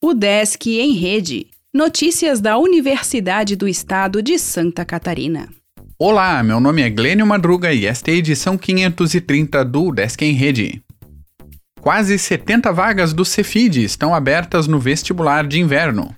[0.00, 1.48] O Desk em Rede.
[1.74, 5.48] Notícias da Universidade do Estado de Santa Catarina.
[5.98, 10.34] Olá, meu nome é Glênio Madruga e esta é a edição 530 do Desk em
[10.34, 10.80] Rede.
[11.80, 16.14] Quase 70 vagas do Cefid estão abertas no vestibular de inverno.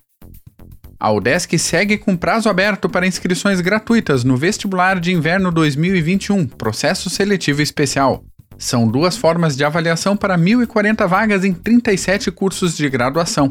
[0.99, 7.09] A UDESC segue com prazo aberto para inscrições gratuitas no vestibular de inverno 2021, processo
[7.09, 8.23] seletivo especial.
[8.59, 13.51] São duas formas de avaliação para 1.040 vagas em 37 cursos de graduação.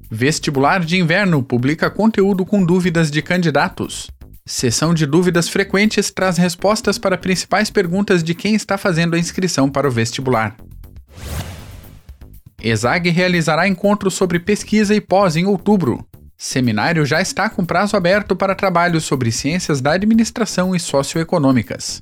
[0.08, 4.08] Vestibular de Inverno publica conteúdo com dúvidas de candidatos.
[4.46, 9.68] Sessão de dúvidas frequentes traz respostas para principais perguntas de quem está fazendo a inscrição
[9.68, 10.56] para o vestibular.
[12.62, 16.06] ESAG realizará encontro sobre pesquisa e pós em outubro.
[16.42, 22.00] Seminário já está com prazo aberto para trabalhos sobre ciências da administração e socioeconômicas.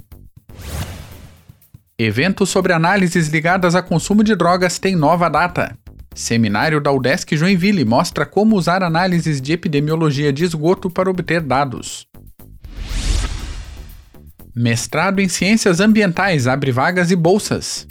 [1.99, 5.77] Evento sobre análises ligadas a consumo de drogas tem nova data.
[6.15, 12.07] Seminário da UDESC Joinville mostra como usar análises de epidemiologia de esgoto para obter dados.
[14.55, 17.89] Mestrado em Ciências Ambientais abre vagas e bolsas.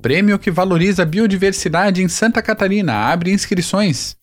[0.00, 4.16] Prêmio que valoriza a biodiversidade em Santa Catarina abre inscrições.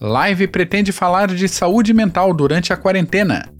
[0.00, 3.52] Live pretende falar de saúde mental durante a quarentena.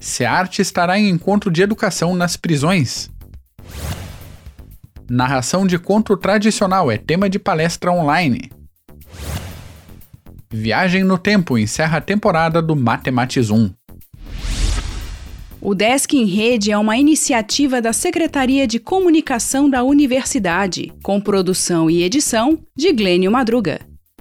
[0.00, 3.08] SEARTE estará em encontro de educação nas prisões.
[5.08, 8.50] Narração de conto tradicional é tema de palestra online.
[10.52, 13.70] Viagem no Tempo encerra a temporada do Matematizum.
[15.60, 21.88] O Desk em Rede é uma iniciativa da Secretaria de Comunicação da Universidade, com produção
[21.88, 23.89] e edição de Glênio Madruga.